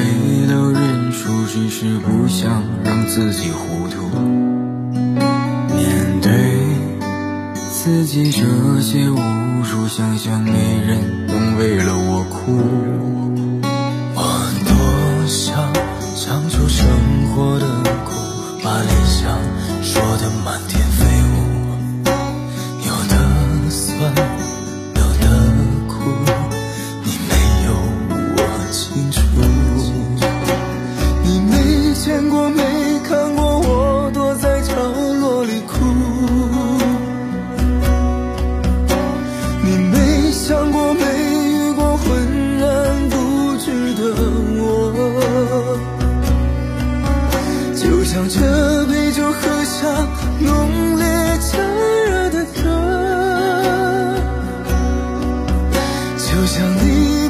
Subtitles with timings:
[0.00, 4.08] 回到认输，只是不想让自己糊涂。
[5.76, 6.30] 面对
[7.54, 9.16] 自己这些无
[9.62, 10.52] 助，想想没
[10.86, 12.62] 人能为了我哭。
[14.14, 14.22] 我
[14.64, 15.70] 多想
[16.16, 16.86] 尝出生
[17.34, 17.66] 活的
[18.06, 18.10] 苦，
[18.64, 19.38] 把理想
[19.82, 20.79] 说的满天。
[47.82, 48.38] 就像这
[48.88, 50.06] 杯酒喝下
[50.38, 51.06] 浓烈
[51.40, 51.56] 炽
[52.04, 52.62] 热的歌，
[56.18, 57.29] 就像你。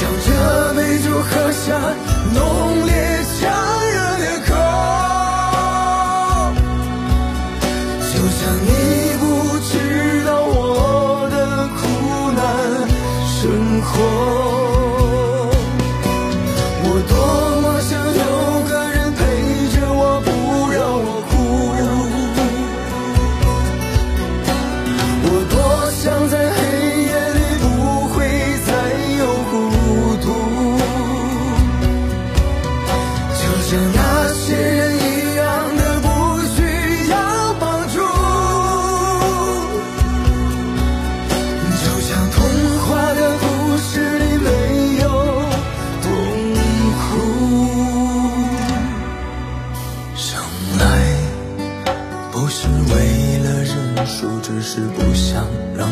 [0.00, 1.78] 将这杯酒喝下，
[2.34, 2.73] 浓。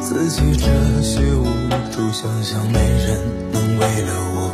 [0.00, 1.44] 自己这些无
[1.90, 3.18] 助想想没人
[3.52, 4.45] 能为了我。